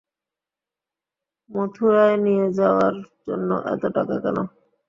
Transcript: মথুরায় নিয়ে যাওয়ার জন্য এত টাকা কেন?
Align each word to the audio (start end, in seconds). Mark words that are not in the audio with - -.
মথুরায় 1.49 2.17
নিয়ে 2.25 2.47
যাওয়ার 2.59 2.93
জন্য 3.27 3.49
এত 3.73 3.83
টাকা 3.95 4.15
কেন? 4.23 4.37